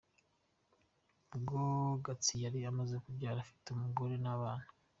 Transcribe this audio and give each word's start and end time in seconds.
"Ubwo 1.35 1.57
Gatsi 2.05 2.33
yari 2.43 2.59
amaze 2.71 2.95
kubyara 3.03 3.37
afite 3.41 3.67
umugore 3.69 4.15
n’abana. 4.23 4.67